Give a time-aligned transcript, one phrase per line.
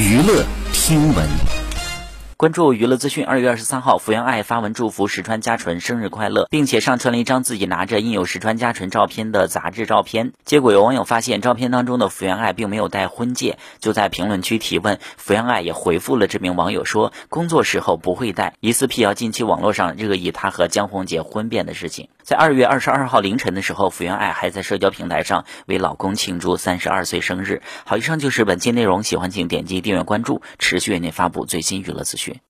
[0.00, 1.28] 娱乐听闻。
[2.38, 3.26] 关注娱乐资讯。
[3.26, 10.32] 二月二十三号，福原爱发文祝福石川佳纯生日快乐，并且上传了一张自己拿着印有石川佳纯照片的杂志照片。
[10.46, 14.98] 结果有网友发现，照片当中的福原爱并没有戴婚戒，就在评论区提问。
[15.18, 22.08] 福原爱也回复了这名网友说，工作时候不会戴，疑似辟谣近期网络上热议她和江宏杰婚变的事情。
[22.30, 27.60] 在二月二十二号凌晨的时候，福原爱还在社交平台上为老公庆祝三十二岁生日。
[27.84, 32.36] 好，以上就是本期内容，喜欢请点击订阅关注，持续为您发布最新娱乐资讯。